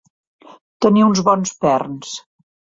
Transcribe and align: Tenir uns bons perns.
Tenir 0.85 1.05
uns 1.09 1.23
bons 1.29 1.55
perns. 1.69 2.19